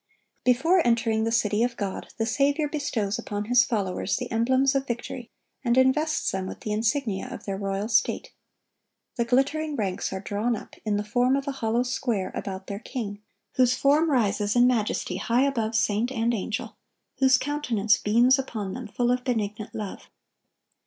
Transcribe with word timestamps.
Before 0.43 0.81
entering 0.83 1.25
the 1.25 1.31
city 1.31 1.61
of 1.61 1.77
God, 1.77 2.07
the 2.17 2.25
Saviour 2.25 2.67
bestows 2.67 3.19
upon 3.19 3.45
His 3.45 3.63
followers 3.63 4.17
the 4.17 4.31
emblems 4.31 4.73
of 4.73 4.87
victory, 4.87 5.29
and 5.63 5.77
invests 5.77 6.31
them 6.31 6.47
with 6.47 6.61
the 6.61 6.71
insignia 6.71 7.27
of 7.29 7.45
their 7.45 7.55
royal 7.55 7.87
state. 7.87 8.33
The 9.17 9.25
glittering 9.25 9.75
ranks 9.75 10.11
are 10.11 10.19
drawn 10.19 10.55
up, 10.55 10.73
in 10.85 10.97
the 10.97 11.03
form 11.03 11.35
of 11.35 11.47
a 11.47 11.51
hollow 11.51 11.83
square, 11.83 12.31
about 12.33 12.65
their 12.65 12.79
King, 12.79 13.21
whose 13.57 13.75
form 13.75 14.09
rises 14.09 14.55
in 14.55 14.65
majesty 14.65 15.17
high 15.17 15.43
above 15.43 15.75
saint 15.75 16.11
and 16.11 16.33
angel, 16.33 16.77
whose 17.19 17.37
countenance 17.37 17.99
beams 17.99 18.39
upon 18.39 18.73
them 18.73 18.87
full 18.87 19.11
of 19.11 19.23
benignant 19.23 19.75
love. 19.75 20.07